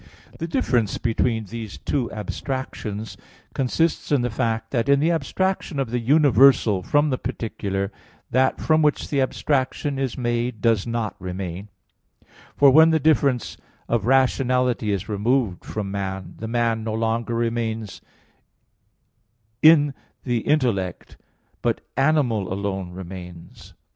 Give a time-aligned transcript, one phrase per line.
[0.39, 3.17] The difference between these two abstractions
[3.53, 7.91] consists in the fact that in the abstraction of the universal from the particular,
[8.31, 11.67] that from which the abstraction is made does not remain;
[12.57, 18.01] for when the difference of rationality is removed from man, the man no longer remains
[19.61, 19.93] in
[20.23, 21.15] the intellect,
[21.61, 23.75] but animal alone remains.